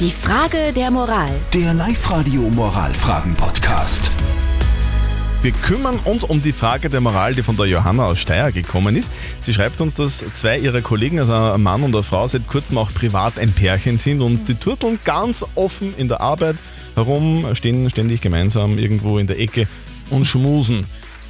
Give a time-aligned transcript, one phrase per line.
[0.00, 1.30] Die Frage der Moral.
[1.52, 4.10] Der Live-Radio Moralfragen-Podcast.
[5.40, 8.96] Wir kümmern uns um die Frage der Moral, die von der Johanna aus Steyr gekommen
[8.96, 9.12] ist.
[9.40, 12.76] Sie schreibt uns, dass zwei ihrer Kollegen, also ein Mann und eine Frau, seit kurzem
[12.76, 16.56] auch privat ein Pärchen sind und die turteln ganz offen in der Arbeit
[16.96, 19.68] herum, stehen ständig gemeinsam irgendwo in der Ecke
[20.10, 20.86] und schmusen.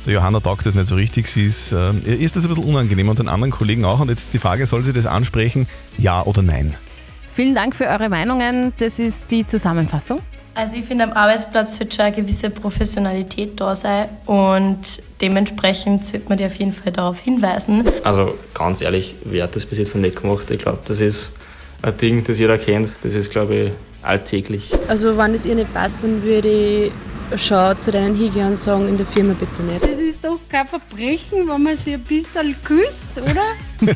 [0.06, 1.28] Der Johanna taugt das nicht so richtig.
[1.28, 4.00] Sie ist, äh, ihr ist das ein bisschen unangenehm und den anderen Kollegen auch.
[4.00, 5.68] Und jetzt ist die Frage, soll sie das ansprechen,
[5.98, 6.78] ja oder nein?
[7.34, 8.72] Vielen Dank für eure Meinungen.
[8.78, 10.20] Das ist die Zusammenfassung.
[10.54, 14.78] Also ich finde, am Arbeitsplatz wird schon eine gewisse Professionalität da sein und
[15.20, 17.82] dementsprechend sollte man die auf jeden Fall darauf hinweisen.
[18.04, 20.48] Also ganz ehrlich, wer hat das bis jetzt noch nicht gemacht?
[20.48, 21.32] Ich glaube, das ist
[21.82, 22.92] ein Ding, das jeder kennt.
[23.02, 24.70] Das ist, glaube ich, alltäglich.
[24.86, 26.92] Also wenn es ihr nicht passt, dann würde
[27.36, 29.82] schon zu hingehen und sagen, in der Firma bitte nicht.
[29.82, 33.42] Das ist doch kein Verbrechen, wenn man sich ein bisschen küsst, oder?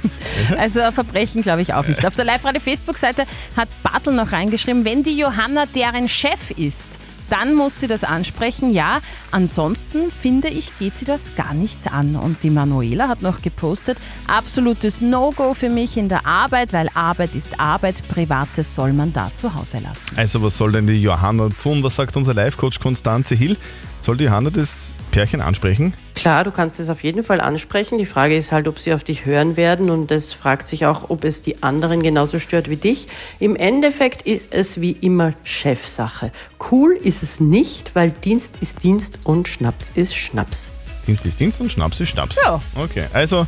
[0.58, 2.04] Also ein Verbrechen glaube ich auch nicht.
[2.06, 3.24] Auf der Live-Radio-Facebook-Seite
[3.56, 6.98] hat Bartel noch reingeschrieben, wenn die Johanna deren Chef ist,
[7.30, 8.72] dann muss sie das ansprechen.
[8.72, 12.16] Ja, ansonsten finde ich, geht sie das gar nichts an.
[12.16, 17.34] Und die Manuela hat noch gepostet, absolutes No-Go für mich in der Arbeit, weil Arbeit
[17.34, 20.16] ist Arbeit, Privates soll man da zu Hause lassen.
[20.16, 21.82] Also was soll denn die Johanna tun?
[21.82, 23.56] Was sagt unser Live-Coach Konstanze Hill?
[24.00, 25.94] Soll die Johanna das Pärchen ansprechen?
[26.14, 27.98] Klar, du kannst es auf jeden Fall ansprechen.
[27.98, 31.10] Die Frage ist halt, ob sie auf dich hören werden und es fragt sich auch,
[31.10, 33.06] ob es die anderen genauso stört wie dich.
[33.38, 36.32] Im Endeffekt ist es wie immer Chefsache.
[36.70, 40.70] Cool ist es nicht, weil Dienst ist Dienst und Schnaps ist Schnaps.
[41.06, 42.36] Dienst ist Dienst und Schnaps ist Schnaps.
[42.44, 42.60] Ja.
[42.74, 43.46] Okay, also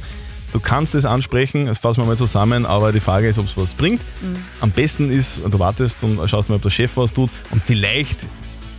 [0.53, 3.57] du kannst es ansprechen, das fassen wir mal zusammen, aber die Frage ist, ob es
[3.57, 4.01] was bringt.
[4.61, 8.27] Am besten ist, du wartest und schaust mal, ob der Chef was tut und vielleicht,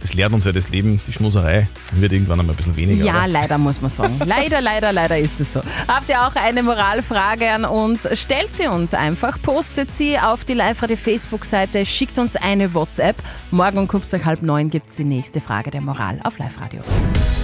[0.02, 3.06] das lehrt uns ja das Leben, die Schmuserei wird irgendwann einmal ein bisschen weniger.
[3.06, 3.28] Ja, oder?
[3.28, 4.20] leider muss man sagen.
[4.26, 5.62] Leider, leider, leider ist es so.
[5.88, 8.08] Habt ihr auch eine Moralfrage an uns?
[8.14, 13.16] Stellt sie uns einfach, postet sie auf die Live-Radio Facebook-Seite, schickt uns eine WhatsApp.
[13.52, 16.82] Morgen um kurz nach halb neun gibt es die nächste Frage der Moral auf Live-Radio.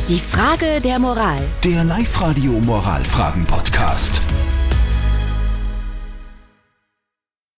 [0.07, 1.39] Die Frage der Moral.
[1.63, 4.21] Der Live-Radio Moralfragen-Podcast.